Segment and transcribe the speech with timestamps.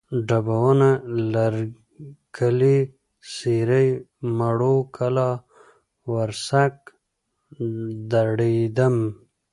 [0.27, 0.89] ډبونه،
[1.33, 2.79] لرکلی،
[3.33, 3.89] سېرۍ،
[4.37, 5.31] موړو کلا،
[6.13, 6.75] ورسک،
[8.11, 8.95] دړیدم